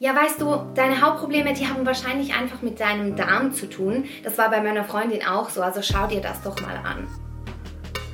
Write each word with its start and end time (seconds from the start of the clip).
Ja, 0.00 0.14
weißt 0.14 0.40
du, 0.40 0.54
deine 0.76 1.02
Hautprobleme, 1.02 1.54
die 1.54 1.66
haben 1.66 1.84
wahrscheinlich 1.84 2.32
einfach 2.32 2.62
mit 2.62 2.78
deinem 2.78 3.16
Darm 3.16 3.52
zu 3.52 3.68
tun. 3.68 4.04
Das 4.22 4.38
war 4.38 4.48
bei 4.48 4.60
meiner 4.60 4.84
Freundin 4.84 5.26
auch 5.26 5.50
so, 5.50 5.60
also 5.60 5.82
schau 5.82 6.06
dir 6.06 6.20
das 6.20 6.40
doch 6.40 6.60
mal 6.60 6.76
an. 6.76 7.08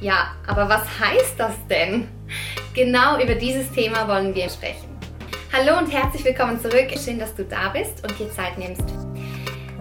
Ja, 0.01 0.35
aber 0.47 0.67
was 0.71 0.83
heißt 0.99 1.39
das 1.39 1.53
denn? 1.69 2.09
Genau 2.75 3.23
über 3.23 3.35
dieses 3.35 3.71
Thema 3.71 4.09
wollen 4.09 4.35
wir 4.35 4.49
sprechen. 4.49 4.89
Hallo 5.53 5.79
und 5.79 5.93
herzlich 5.93 6.25
willkommen 6.25 6.59
zurück. 6.59 6.89
Schön, 6.97 7.19
dass 7.19 7.35
du 7.35 7.45
da 7.45 7.69
bist 7.69 8.03
und 8.03 8.19
dir 8.19 8.31
Zeit 8.31 8.57
nimmst. 8.57 8.85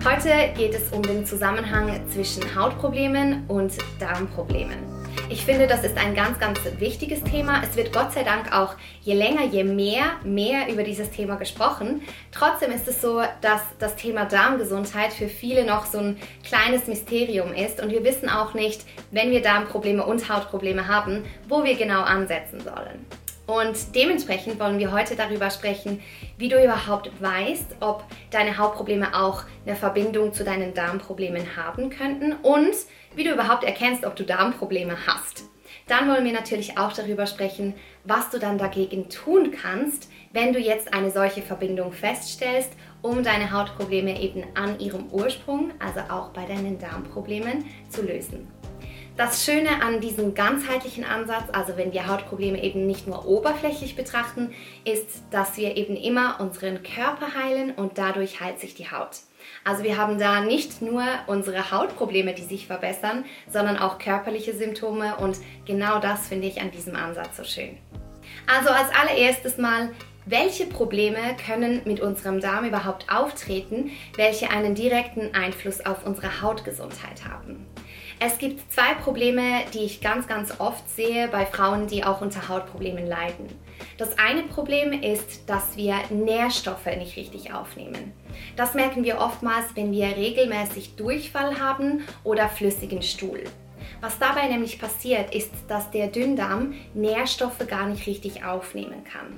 Heute 0.04 0.52
geht 0.58 0.76
es 0.76 0.92
um 0.92 1.04
den 1.04 1.26
Zusammenhang 1.26 2.02
zwischen 2.10 2.44
Hautproblemen 2.54 3.46
und 3.48 3.72
Darmproblemen. 4.02 4.93
Ich 5.34 5.46
finde, 5.46 5.66
das 5.66 5.84
ist 5.84 5.98
ein 5.98 6.14
ganz, 6.14 6.38
ganz 6.38 6.60
wichtiges 6.78 7.24
Thema. 7.24 7.64
Es 7.64 7.76
wird 7.76 7.92
Gott 7.92 8.14
sei 8.14 8.22
Dank 8.22 8.56
auch 8.56 8.76
je 9.02 9.16
länger, 9.16 9.44
je 9.44 9.64
mehr, 9.64 10.04
mehr 10.24 10.70
über 10.70 10.84
dieses 10.84 11.10
Thema 11.10 11.38
gesprochen. 11.38 12.04
Trotzdem 12.32 12.72
ist 12.72 12.88
es 12.88 13.02
so, 13.02 13.20
dass 13.42 13.62
das 13.80 13.96
Thema 13.96 14.26
Darmgesundheit 14.26 15.12
für 15.12 15.28
viele 15.28 15.66
noch 15.66 15.88
so 15.88 15.98
ein 15.98 16.18
kleines 16.44 16.86
Mysterium 16.86 17.52
ist 17.52 17.82
und 17.82 17.90
wir 17.90 18.04
wissen 18.04 18.30
auch 18.30 18.54
nicht, 18.54 18.86
wenn 19.10 19.32
wir 19.32 19.42
Darmprobleme 19.42 20.06
und 20.06 20.30
Hautprobleme 20.30 20.88
haben, 20.88 21.24
wo 21.50 21.64
wir 21.64 21.76
genau 21.78 22.04
ansetzen 22.04 22.60
sollen. 22.60 23.04
Und 23.46 23.96
dementsprechend 23.96 24.60
wollen 24.60 24.80
wir 24.80 24.92
heute 24.92 25.16
darüber 25.16 25.50
sprechen, 25.50 26.02
wie 26.38 26.48
du 26.48 26.64
überhaupt 26.64 27.10
weißt, 27.20 27.78
ob 27.82 28.06
deine 28.32 28.58
Hautprobleme 28.58 29.20
auch 29.20 29.44
eine 29.66 29.76
Verbindung 29.76 30.32
zu 30.32 30.44
deinen 30.44 30.74
Darmproblemen 30.74 31.58
haben 31.58 31.90
könnten 31.90 32.34
und 32.44 32.76
wie 33.16 33.24
du 33.24 33.34
überhaupt 33.34 33.64
erkennst, 33.64 34.06
ob 34.06 34.16
du 34.16 34.24
Darmprobleme 34.24 34.96
hast. 35.08 35.46
Dann 35.88 36.10
wollen 36.10 36.24
wir 36.24 36.32
natürlich 36.32 36.78
auch 36.78 36.94
darüber 36.94 37.26
sprechen, 37.26 37.74
was 38.06 38.30
du 38.30 38.40
dann 38.40 38.58
dagegen 38.58 39.10
tun 39.10 39.52
kannst, 39.52 40.10
wenn 40.32 40.54
du 40.54 40.60
jetzt 40.60 40.94
eine 40.94 41.12
solche 41.12 41.42
Verbindung 41.42 41.92
feststellst, 41.92 42.72
um 43.02 43.24
deine 43.24 43.52
Hautprobleme 43.52 44.20
eben 44.20 44.44
an 44.56 44.80
ihrem 44.80 45.10
Ursprung, 45.12 45.72
also 45.80 46.00
auch 46.10 46.30
bei 46.30 46.46
deinen 46.46 46.80
Darmproblemen, 46.80 47.66
zu 47.90 48.02
lösen. 48.02 48.48
Das 49.16 49.46
Schöne 49.46 49.84
an 49.84 50.00
diesem 50.02 50.34
ganzheitlichen 50.34 51.04
Ansatz, 51.04 51.44
also 51.52 51.78
wenn 51.78 51.94
wir 51.94 52.08
Hautprobleme 52.08 52.64
eben 52.64 52.88
nicht 52.88 53.06
nur 53.06 53.28
oberflächlich 53.28 53.96
betrachten, 53.96 54.56
ist, 54.86 55.08
dass 55.30 55.56
wir 55.56 55.78
eben 55.78 55.96
immer 55.96 56.40
unseren 56.40 56.82
Körper 56.82 57.36
heilen 57.36 57.72
und 57.76 58.00
dadurch 58.00 58.42
heilt 58.42 58.60
sich 58.60 58.74
die 58.74 58.90
Haut. 58.90 59.20
Also 59.64 59.84
wir 59.84 59.98
haben 59.98 60.20
da 60.20 60.42
nicht 60.42 60.82
nur 60.82 61.04
unsere 61.28 61.72
Hautprobleme, 61.72 62.34
die 62.34 62.44
sich 62.44 62.68
verbessern, 62.68 63.26
sondern 63.52 63.78
auch 63.78 63.98
körperliche 63.98 64.54
Symptome 64.54 65.16
und 65.18 65.38
genau 65.66 66.00
das 66.00 66.28
finde 66.28 66.48
ich 66.48 66.62
an 66.62 66.72
diesem 66.72 66.96
Ansatz 66.96 67.38
so 67.38 67.44
schön. 67.44 67.78
Also 68.48 68.70
als 68.70 68.90
allererstes 68.90 69.58
mal, 69.58 69.90
welche 70.26 70.66
Probleme 70.66 71.36
können 71.46 71.82
mit 71.86 72.00
unserem 72.00 72.40
Darm 72.40 72.66
überhaupt 72.66 73.12
auftreten, 73.12 73.92
welche 74.16 74.50
einen 74.50 74.74
direkten 74.74 75.36
Einfluss 75.36 75.86
auf 75.86 76.06
unsere 76.06 76.42
Hautgesundheit 76.42 77.26
haben? 77.30 77.66
Es 78.26 78.38
gibt 78.38 78.72
zwei 78.72 78.94
Probleme, 78.94 79.66
die 79.74 79.80
ich 79.80 80.00
ganz, 80.00 80.28
ganz 80.28 80.58
oft 80.62 80.90
sehe 80.90 81.28
bei 81.28 81.46
Frauen, 81.46 81.88
die 81.88 82.06
auch 82.06 82.22
unter 82.22 82.48
Hautproblemen 82.48 83.06
leiden. 83.06 83.50
Das 83.98 84.18
eine 84.18 84.44
Problem 84.44 84.94
ist, 84.94 85.50
dass 85.50 85.76
wir 85.76 85.96
Nährstoffe 86.10 86.86
nicht 86.86 87.18
richtig 87.18 87.54
aufnehmen. 87.54 88.14
Das 88.56 88.76
merken 88.76 89.04
wir 89.04 89.18
oftmals, 89.18 89.76
wenn 89.76 89.92
wir 89.92 90.16
regelmäßig 90.16 90.96
Durchfall 90.96 91.60
haben 91.60 92.06
oder 92.24 92.48
flüssigen 92.48 93.02
Stuhl. 93.02 93.44
Was 94.00 94.18
dabei 94.20 94.48
nämlich 94.48 94.80
passiert, 94.80 95.36
ist, 95.36 95.52
dass 95.68 95.92
der 95.92 96.08
Dünndarm 96.08 96.76
Nährstoffe 96.94 97.68
gar 97.68 97.88
nicht 97.88 98.08
richtig 98.08 98.46
aufnehmen 98.46 99.04
kann. 99.04 99.38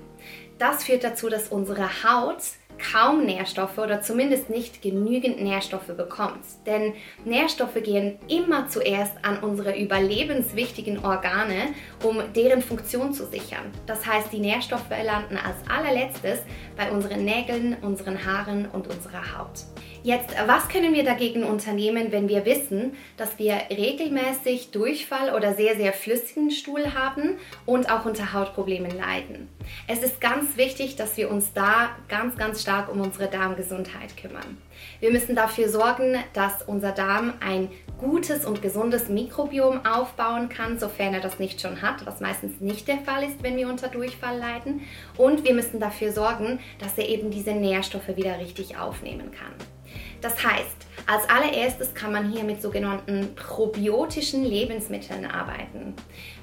Das 0.60 0.84
führt 0.84 1.04
dazu, 1.04 1.28
dass 1.28 1.48
unsere 1.48 2.04
Haut 2.04 2.44
kaum 2.78 3.26
Nährstoffe 3.26 3.78
oder 3.78 4.02
zumindest 4.02 4.50
nicht 4.50 4.82
genügend 4.82 5.42
Nährstoffe 5.42 5.88
bekommt. 5.88 6.42
Denn 6.66 6.94
Nährstoffe 7.24 7.82
gehen 7.84 8.18
immer 8.28 8.68
zuerst 8.68 9.14
an 9.24 9.40
unsere 9.40 9.78
überlebenswichtigen 9.80 11.04
Organe, 11.04 11.74
um 12.04 12.22
deren 12.36 12.62
Funktion 12.62 13.14
zu 13.14 13.26
sichern. 13.26 13.66
Das 13.86 14.06
heißt, 14.06 14.32
die 14.32 14.40
Nährstoffe 14.40 14.90
landen 14.90 15.38
als 15.38 15.58
allerletztes 15.70 16.40
bei 16.76 16.92
unseren 16.92 17.26
Nägeln, 17.26 17.78
unseren 17.82 18.26
Haaren 18.26 18.68
und 18.68 18.88
unserer 18.88 19.38
Haut. 19.38 19.66
Jetzt, 20.06 20.36
was 20.46 20.70
können 20.70 20.94
wir 20.94 21.04
dagegen 21.04 21.44
unternehmen, 21.44 22.12
wenn 22.12 22.30
wir 22.30 22.46
wissen, 22.46 22.94
dass 23.18 23.40
wir 23.40 23.56
regelmäßig 23.72 24.70
Durchfall 24.70 25.34
oder 25.34 25.56
sehr, 25.56 25.76
sehr 25.78 25.94
flüssigen 25.94 26.52
Stuhl 26.52 26.94
haben 26.94 27.40
und 27.66 27.92
auch 27.92 28.06
unter 28.06 28.32
Hautproblemen 28.32 28.96
leiden? 28.96 29.50
Es 29.88 30.04
ist 30.04 30.22
ganz 30.22 30.58
wichtig, 30.58 30.96
dass 30.96 31.18
wir 31.18 31.32
uns 31.32 31.54
da 31.54 31.96
ganz, 32.08 32.38
ganz 32.38 32.62
stark 32.62 32.94
um 32.94 33.02
unsere 33.02 33.32
Darmgesundheit 33.32 34.16
kümmern. 34.16 34.60
Wir 35.00 35.12
müssen 35.12 35.36
dafür 35.36 35.70
sorgen, 35.70 36.24
dass 36.34 36.62
unser 36.62 36.92
Darm 36.92 37.34
ein 37.40 37.70
gutes 37.98 38.46
und 38.46 38.62
gesundes 38.62 39.10
Mikrobiom 39.10 39.88
aufbauen 39.88 40.50
kann, 40.50 40.78
sofern 40.78 41.16
er 41.16 41.22
das 41.22 41.40
nicht 41.40 41.62
schon 41.62 41.82
hat, 41.82 42.06
was 42.06 42.20
meistens 42.20 42.62
nicht 42.62 42.88
der 42.88 43.00
Fall 43.00 43.24
ist, 43.24 43.42
wenn 43.42 43.58
wir 43.58 43.68
unter 43.68 43.88
Durchfall 43.88 44.38
leiden. 44.38 44.82
Und 45.18 45.46
wir 45.46 45.56
müssen 45.56 45.80
dafür 45.80 46.12
sorgen, 46.12 46.60
dass 46.78 46.96
er 46.96 47.10
eben 47.10 47.32
diese 47.32 47.54
Nährstoffe 47.54 48.16
wieder 48.16 48.38
richtig 48.38 48.78
aufnehmen 48.78 49.32
kann. 49.32 49.75
Das 50.22 50.44
heißt, 50.44 50.86
als 51.08 51.30
allererstes 51.30 51.94
kann 51.94 52.12
man 52.12 52.32
hier 52.32 52.44
mit 52.44 52.62
sogenannten 52.62 53.36
probiotischen 53.36 54.44
Lebensmitteln 54.44 55.26
arbeiten. 55.26 55.94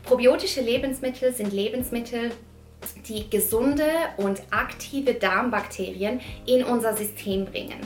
Probiotische 0.04 0.60
Lebensmittel 0.60 1.32
sind 1.34 1.52
Lebensmittel, 1.52 2.30
die 3.08 3.28
gesunde 3.28 3.88
und 4.16 4.42
aktive 4.50 5.14
Darmbakterien 5.14 6.20
in 6.46 6.64
unser 6.64 6.96
System 6.96 7.44
bringen. 7.44 7.80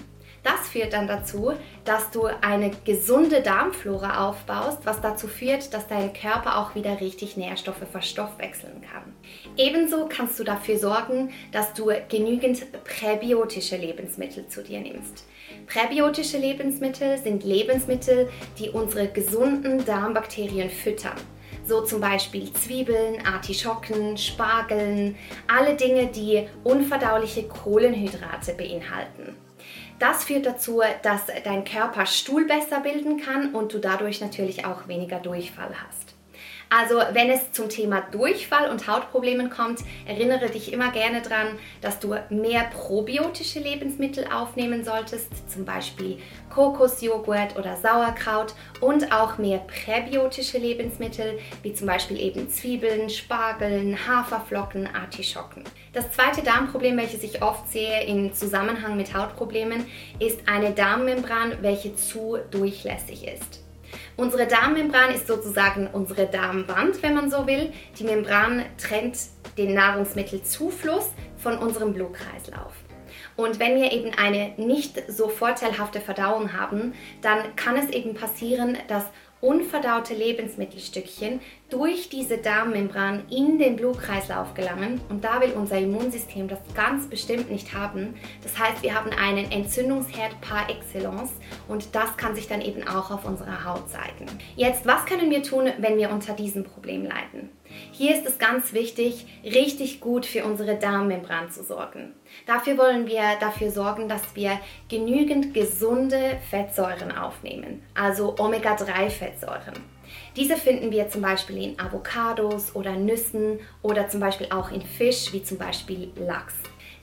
Das 0.47 0.69
führt 0.69 0.93
dann 0.93 1.09
dazu, 1.09 1.55
dass 1.85 2.13
du 2.13 2.27
eine 2.41 2.71
gesunde 2.85 3.43
Darmflora 3.43 4.29
aufbaust, 4.29 4.79
was 4.85 5.01
dazu 5.01 5.27
führt, 5.27 5.75
dass 5.75 5.89
dein 5.89 6.13
Körper 6.13 6.59
auch 6.59 6.77
wieder 6.77 7.01
richtig 7.01 7.37
Nährstoffe 7.37 7.83
verstoffwechseln 7.91 8.81
kann. 8.81 9.13
Ebenso 9.57 10.09
kannst 10.09 10.39
du 10.39 10.45
dafür 10.45 10.79
sorgen, 10.79 11.33
dass 11.51 11.75
du 11.75 11.91
genügend 12.09 12.65
präbiotische 12.85 13.77
Lebensmittel 13.77 14.47
zu 14.47 14.63
dir 14.63 14.79
nimmst. 14.79 15.25
Präbiotische 15.67 16.39
Lebensmittel 16.39 17.19
sind 17.19 17.43
Lebensmittel, 17.43 18.29
die 18.61 18.71
unsere 18.71 19.09
gesunden 19.09 19.85
Darmbakterien 19.85 20.71
füttern. 20.71 21.17
So 21.67 21.81
zum 21.81 22.01
Beispiel 22.01 22.53
Zwiebeln, 22.53 23.27
Artischocken, 23.27 24.17
Spargeln, 24.17 25.17
alle 25.49 25.75
Dinge, 25.75 26.07
die 26.07 26.47
unverdauliche 26.63 27.43
Kohlenhydrate 27.43 28.55
beinhalten. 28.55 29.37
Das 29.99 30.25
führt 30.25 30.47
dazu, 30.47 30.81
dass 31.03 31.23
dein 31.45 31.65
Körper 31.65 32.07
Stuhl 32.07 32.47
besser 32.47 32.81
bilden 32.81 33.21
kann 33.21 33.53
und 33.53 33.75
du 33.75 33.79
dadurch 33.79 34.21
natürlich 34.21 34.65
auch 34.65 34.87
weniger 34.87 35.19
Durchfall 35.19 35.75
hast. 35.89 36.06
Also 36.69 36.97
wenn 37.13 37.31
es 37.31 37.53
zum 37.53 37.69
Thema 37.69 38.01
Durchfall 38.11 38.71
und 38.71 38.89
Hautproblemen 38.89 39.51
kommt, 39.51 39.81
erinnere 40.05 40.51
dich 40.51 40.73
immer 40.73 40.91
gerne 40.91 41.23
daran, 41.23 41.59
dass 41.81 42.01
du 42.01 42.17
mehr 42.29 42.65
probiotische 42.65 43.61
Lebensmittel 43.61 44.27
aufnehmen 44.33 44.85
solltest, 44.85 45.49
zum 45.49 45.65
Beispiel 45.65 46.19
Kokosjoghurt 46.53 47.57
oder 47.57 47.77
Sauerkraut 47.77 48.55
und 48.81 49.13
auch 49.13 49.39
mehr 49.39 49.59
präbiotische 49.59 50.59
Lebensmittel, 50.59 51.39
wie 51.63 51.73
zum 51.73 51.87
Beispiel 51.87 52.21
eben 52.21 52.51
Zwiebeln, 52.51 53.11
Spargeln, 53.11 53.97
Haferflocken, 54.07 54.89
Artischocken. 54.93 55.63
Das 55.93 56.11
zweite 56.11 56.43
Darmproblem, 56.43 56.97
welches 56.97 57.23
ich 57.23 57.43
oft 57.43 57.69
sehe 57.71 58.05
im 58.05 58.35
Zusammenhang 58.35 58.97
mit 58.97 59.15
Hautproblemen, 59.15 59.87
ist 60.19 60.41
eine 60.49 60.73
Darmmembran, 60.73 61.59
welche 61.61 61.95
zu 61.95 62.39
durchlässig 62.51 63.27
ist. 63.29 63.66
Unsere 64.17 64.47
Darmmembran 64.47 65.15
ist 65.15 65.27
sozusagen 65.27 65.89
unsere 65.93 66.27
Darmwand, 66.27 67.03
wenn 67.03 67.15
man 67.15 67.31
so 67.31 67.47
will. 67.47 67.73
Die 67.99 68.05
Membran 68.05 68.65
trennt 68.79 69.19
den 69.59 69.75
Nahrungsmittelzufluss 69.75 71.11
von 71.37 71.59
unserem 71.59 71.93
Blutkreislauf. 71.93 72.73
Und 73.37 73.59
wenn 73.59 73.77
wir 73.77 73.93
eben 73.93 74.13
eine 74.17 74.53
nicht 74.57 75.03
so 75.11 75.29
vorteilhafte 75.29 76.01
Verdauung 76.01 76.55
haben, 76.55 76.95
dann 77.21 77.55
kann 77.57 77.77
es 77.77 77.91
eben 77.91 78.15
passieren, 78.15 78.79
dass 78.89 79.05
unverdaute 79.41 80.15
Lebensmittelstückchen 80.15 81.41
durch 81.69 82.09
diese 82.09 82.39
Darmmembran 82.39 83.25
in 83.31 83.59
den 83.59 83.77
Blutkreislauf 83.77 84.55
gelangen 84.55 85.01
und 85.09 85.25
da 85.25 85.41
will 85.41 85.53
unser 85.53 85.79
Immunsystem 85.79 86.49
das 86.49 86.61
ganz 86.75 87.09
bestimmt 87.09 87.51
nicht 87.51 87.75
haben. 87.75 88.15
Das 88.43 88.59
heißt, 88.59 88.83
wir 88.83 88.95
haben 88.95 89.11
einen 89.11 89.51
Entzündungsherd 89.51 90.41
par 90.41 90.71
excellence 90.71 91.33
und 91.69 91.95
das 91.95 92.17
kann 92.17 92.35
sich 92.35 92.49
dann 92.49 92.63
eben 92.63 92.87
auch 92.89 93.11
auf 93.11 93.25
unserer 93.25 93.65
Haut 93.65 93.89
zeigen. 93.91 94.27
Jetzt, 94.57 94.87
was 94.87 95.05
können 95.05 95.31
wir 95.31 95.43
tun, 95.43 95.71
wenn 95.79 95.99
wir 95.99 96.11
unter 96.11 96.33
diesem 96.33 96.65
Problem 96.65 97.05
leiden? 97.05 97.51
Hier 97.93 98.15
ist 98.15 98.27
es 98.27 98.39
ganz 98.39 98.73
wichtig, 98.73 99.27
richtig 99.45 100.01
gut 100.01 100.27
für 100.27 100.45
unsere 100.45 100.77
Darmmembran 100.77 101.51
zu 101.51 101.63
sorgen. 101.63 102.15
Dafür 102.47 102.79
wollen 102.79 103.07
wir 103.07 103.23
dafür 103.41 103.71
sorgen, 103.71 104.09
dass 104.09 104.23
wir 104.35 104.61
genügend 104.89 105.55
gesunde 105.55 106.39
Fettsäuren 106.51 107.13
aufnehmen, 107.17 107.83
also 107.95 108.35
Omega-3-Fettsäuren. 108.39 109.75
Diese 110.37 110.57
finden 110.57 110.91
wir 110.93 111.09
zum 111.09 111.23
Beispiel 111.23 111.63
in 111.63 111.81
Avocados 111.81 112.75
oder 112.75 112.93
Nüssen 112.93 113.61
oder 113.83 114.09
zum 114.09 114.21
Beispiel 114.21 114.49
auch 114.51 114.71
in 114.71 114.83
Fisch, 114.83 115.33
wie 115.33 115.43
zum 115.43 115.59
Beispiel 115.59 116.13
Lachs. 116.17 116.55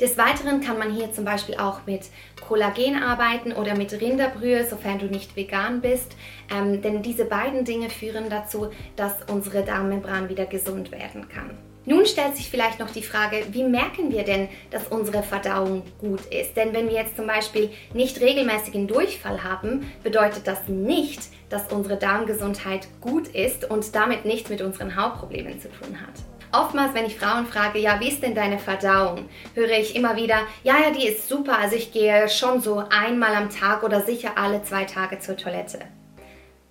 Des 0.04 0.18
Weiteren 0.18 0.60
kann 0.60 0.78
man 0.78 0.94
hier 0.94 1.14
zum 1.14 1.24
Beispiel 1.24 1.56
auch 1.56 1.86
mit 1.86 2.02
Kollagen 2.46 3.02
arbeiten 3.02 3.54
oder 3.54 3.74
mit 3.74 3.94
Rinderbrühe, 3.94 4.66
sofern 4.66 5.00
du 5.00 5.06
nicht 5.06 5.38
vegan 5.38 5.80
bist. 5.80 6.18
Ähm, 6.54 6.82
denn 6.82 7.02
diese 7.02 7.24
beiden 7.24 7.64
Dinge 7.64 7.90
führen 7.90 8.30
dazu, 8.30 8.70
dass 8.98 9.14
unsere 9.32 9.64
Darmmembran 9.64 10.28
wieder 10.28 10.46
gesund 10.46 10.92
werden 10.92 11.30
kann. 11.30 11.52
Nun 11.86 12.06
stellt 12.06 12.36
sich 12.36 12.50
vielleicht 12.50 12.80
noch 12.80 12.90
die 12.90 13.02
Frage, 13.02 13.46
wie 13.52 13.64
merken 13.64 14.12
wir 14.12 14.26
denn, 14.26 14.50
dass 14.72 14.90
unsere 14.90 15.24
Verdauung 15.24 15.84
gut 16.00 16.26
ist? 16.26 16.58
Denn 16.58 16.74
wenn 16.74 16.90
wir 16.90 16.96
jetzt 16.96 17.16
zum 17.16 17.28
Beispiel 17.28 17.70
nicht 17.94 18.20
regelmäßigen 18.20 18.88
Durchfall 18.88 19.42
haben, 19.46 19.90
bedeutet 20.04 20.48
das 20.48 20.68
nicht, 20.68 21.30
dass 21.48 21.72
unsere 21.72 21.96
Darmgesundheit 21.96 22.90
gut 23.00 23.30
ist 23.30 23.72
und 23.72 23.96
damit 23.96 24.26
nichts 24.26 24.50
mit 24.50 24.62
unseren 24.62 24.98
Hautproblemen 24.98 25.62
zu 25.62 25.70
tun 25.70 26.02
hat. 26.02 26.33
Oftmals, 26.54 26.94
wenn 26.94 27.08
ich 27.08 27.18
Frauen 27.18 27.48
frage, 27.48 27.80
ja, 27.80 28.00
wie 28.00 28.10
ist 28.10 28.22
denn 28.22 28.36
deine 28.36 28.60
Verdauung, 28.60 29.28
höre 29.56 29.72
ich 29.72 29.96
immer 29.96 30.16
wieder, 30.16 30.38
ja, 30.64 30.76
ja, 30.78 30.92
die 30.92 31.08
ist 31.08 31.28
super, 31.28 31.58
also 31.58 31.76
ich 31.76 31.92
gehe 31.92 32.30
schon 32.30 32.62
so 32.62 32.84
einmal 32.92 33.34
am 33.34 33.50
Tag 33.50 33.82
oder 33.82 34.02
sicher 34.02 34.34
alle 34.36 34.62
zwei 34.62 34.86
Tage 34.86 35.18
zur 35.18 35.36
Toilette. 35.36 35.80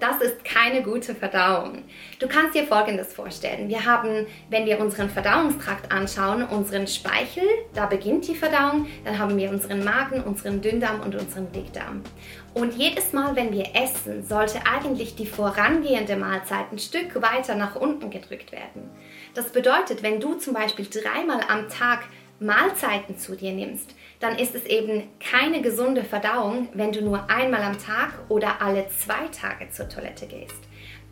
Das 0.03 0.21
ist 0.21 0.45
keine 0.45 0.83
gute 0.83 1.15
Verdauung. 1.15 1.85
Du 2.19 2.27
kannst 2.27 2.57
dir 2.57 2.65
Folgendes 2.65 3.13
vorstellen. 3.15 3.69
Wir 3.69 3.85
haben, 3.85 4.27
wenn 4.51 4.67
wir 4.67 4.81
unseren 4.81 5.09
Verdauungstrakt 5.09 5.93
anschauen, 5.93 6.43
unseren 6.43 6.89
Speichel, 6.89 7.45
da 7.73 7.87
beginnt 7.87 8.27
die 8.27 8.35
Verdauung, 8.35 8.89
dann 9.05 9.17
haben 9.17 9.37
wir 9.37 9.49
unseren 9.49 9.85
Magen, 9.85 10.25
unseren 10.25 10.61
Dünndarm 10.61 11.03
und 11.03 11.15
unseren 11.15 11.53
Dickdarm. 11.53 12.03
Und 12.53 12.75
jedes 12.75 13.13
Mal, 13.13 13.37
wenn 13.37 13.53
wir 13.53 13.77
essen, 13.77 14.27
sollte 14.27 14.67
eigentlich 14.67 15.15
die 15.15 15.25
vorangehende 15.25 16.17
Mahlzeit 16.17 16.73
ein 16.73 16.81
Stück 16.81 17.23
weiter 17.23 17.55
nach 17.55 17.77
unten 17.77 18.11
gedrückt 18.11 18.51
werden. 18.51 18.91
Das 19.35 19.53
bedeutet, 19.53 20.03
wenn 20.03 20.19
du 20.19 20.35
zum 20.35 20.53
Beispiel 20.53 20.87
dreimal 20.87 21.43
am 21.49 21.69
Tag 21.69 22.01
Mahlzeiten 22.43 23.17
zu 23.17 23.37
dir 23.37 23.53
nimmst, 23.53 23.95
dann 24.21 24.39
ist 24.39 24.55
es 24.55 24.67
eben 24.67 25.09
keine 25.21 25.63
gesunde 25.63 26.05
Verdauung, 26.05 26.69
wenn 26.75 26.93
du 26.93 27.03
nur 27.03 27.31
einmal 27.31 27.63
am 27.63 27.79
Tag 27.79 28.13
oder 28.29 28.61
alle 28.61 28.87
zwei 28.89 29.29
Tage 29.29 29.71
zur 29.71 29.89
Toilette 29.89 30.27
gehst. 30.27 30.57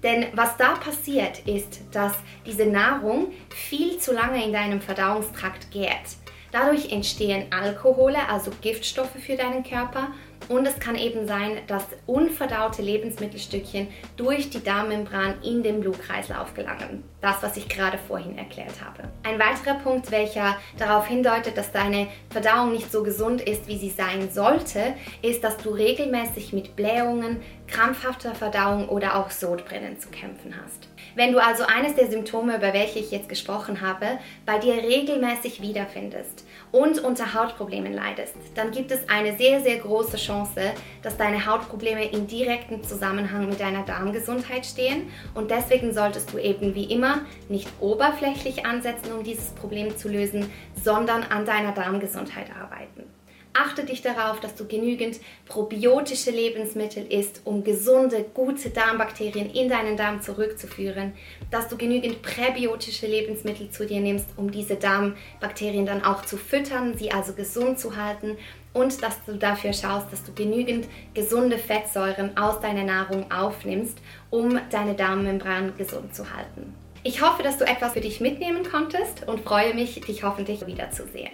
Denn 0.03 0.27
was 0.35 0.57
da 0.57 0.75
passiert, 0.75 1.41
ist, 1.47 1.81
dass 1.93 2.15
diese 2.47 2.67
Nahrung 2.67 3.33
viel 3.51 3.99
zu 3.99 4.13
lange 4.13 4.45
in 4.45 4.53
deinem 4.53 4.81
Verdauungstrakt 4.81 5.71
gärt. 5.71 6.17
Dadurch 6.53 6.91
entstehen 6.91 7.53
Alkohole, 7.53 8.29
also 8.29 8.51
Giftstoffe 8.61 9.17
für 9.25 9.37
deinen 9.37 9.63
Körper 9.63 10.09
und 10.49 10.67
es 10.67 10.79
kann 10.79 10.97
eben 10.97 11.27
sein, 11.27 11.59
dass 11.67 11.85
unverdaute 12.07 12.83
Lebensmittelstückchen 12.83 13.89
durch 14.17 14.51
die 14.51 14.63
Darmmembran 14.63 15.35
in 15.43 15.63
den 15.63 15.81
Blutkreislauf 15.81 16.55
gelangen. 16.55 17.05
Das, 17.21 17.43
was 17.43 17.57
ich 17.57 17.69
gerade 17.69 17.99
vorhin 17.99 18.39
erklärt 18.39 18.83
habe. 18.85 19.09
Ein 19.23 19.39
weiterer 19.39 19.79
Punkt, 19.79 20.11
welcher 20.11 20.57
darauf 20.79 21.07
hindeutet, 21.07 21.57
dass 21.57 21.71
deine 21.71 22.09
Verdauung 22.31 22.73
nicht 22.73 22.91
so 22.91 23.03
gesund 23.03 23.43
ist, 23.43 23.69
wie 23.69 23.79
sie 23.79 23.91
sein 23.91 24.31
sollte, 24.31 24.95
ist, 25.23 25.45
dass 25.45 25.57
du 25.59 25.71
regelmäßig 25.71 26.53
mit 26.53 26.77
Blähungen, 26.77 27.41
krampfhafter 27.67 28.35
Verdauung 28.35 28.89
oder 28.89 29.17
auch 29.17 29.31
Sodbrennen 29.31 29.99
zu 30.01 30.09
kämpfen 30.09 30.55
hast. 30.63 30.89
Wenn 31.15 31.33
du 31.33 31.43
also 31.43 31.65
eines 31.65 31.95
der 31.95 32.11
Symptome, 32.11 32.57
über 32.57 32.73
welche 32.73 32.99
ich 32.99 33.11
jetzt 33.11 33.29
gesprochen 33.29 33.81
habe, 33.81 34.19
bei 34.47 34.59
dir 34.59 34.75
regelmäßig 34.75 35.61
wiederfindest 35.61 36.47
und 36.73 36.99
unter 37.01 37.35
Hautproblemen 37.35 37.93
leidest, 37.93 38.35
dann 38.55 38.71
gibt 38.71 38.91
es 38.91 39.09
eine 39.09 39.37
sehr, 39.37 39.61
sehr 39.61 39.79
große 39.79 40.17
Chance, 40.17 40.61
dass 41.03 41.17
deine 41.17 41.47
Hautprobleme 41.47 42.05
in 42.05 42.27
direktem 42.27 42.83
Zusammenhang 42.85 43.49
mit 43.49 43.61
deiner 43.61 43.85
Darmgesundheit 43.85 44.65
stehen 44.65 45.09
und 45.35 45.51
deswegen 45.51 45.93
solltest 45.93 46.33
du 46.33 46.39
eben 46.39 46.75
wie 46.75 46.85
immer 46.85 47.23
nicht 47.49 47.69
oberflächlich 47.81 48.65
ansetzen, 48.65 49.13
um 49.13 49.25
dieses 49.25 49.51
Problem 49.51 49.97
zu 49.97 50.09
lösen, 50.09 50.51
sondern 50.83 51.25
an 51.25 51.45
deiner 51.45 51.73
Darmgesundheit 51.73 52.51
arbeiten. 52.61 53.10
Achte 53.53 53.85
dich 53.85 54.01
darauf, 54.01 54.39
dass 54.39 54.55
du 54.55 54.65
genügend 54.65 55.19
probiotische 55.47 56.31
Lebensmittel 56.31 57.05
isst, 57.11 57.41
um 57.45 57.65
gesunde, 57.65 58.25
gute 58.33 58.71
Darmbakterien 58.71 59.51
in 59.51 59.69
deinen 59.69 59.97
Darm 59.97 60.23
zurückzuführen, 60.23 61.15
dass 61.51 61.67
du 61.67 61.77
genügend 61.77 62.23
präbiotische 62.23 63.09
Lebensmittel 63.09 63.71
zu 63.71 63.87
dir 63.87 64.01
nimmst, 64.01 64.27
um 64.37 64.53
diese 64.53 64.77
Darmbakterien 64.77 65.85
dann 65.85 66.05
auch 66.05 66.25
zu 66.25 66.37
füttern, 66.37 66.97
sie 66.97 67.11
also 67.11 67.33
gesund 67.33 67.81
zu 67.81 67.97
halten 67.97 68.37
und 68.73 69.03
dass 69.03 69.25
du 69.25 69.35
dafür 69.35 69.73
schaust, 69.73 70.13
dass 70.13 70.23
du 70.23 70.33
genügend 70.33 70.87
gesunde 71.15 71.59
Fettsäuren 71.59 72.37
aus 72.37 72.61
deiner 72.61 72.85
Nahrung 72.85 73.33
aufnimmst, 73.33 73.99
um 74.31 74.61
deine 74.71 74.95
Darmmembran 74.95 75.77
gesund 75.77 76.15
zu 76.15 76.33
halten. 76.35 76.73
Ich 77.03 77.23
hoffe, 77.23 77.43
dass 77.43 77.59
du 77.59 77.65
etwas 77.65 77.95
für 77.95 78.01
dich 78.01 78.21
mitnehmen 78.21 78.63
konntest 78.63 79.27
und 79.27 79.41
freue 79.41 79.75
mich, 79.75 80.01
dich 80.03 80.23
hoffentlich 80.23 80.67
wiederzusehen. 80.67 81.33